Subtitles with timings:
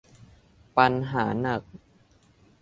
[0.77, 1.61] ปัญหาหนัก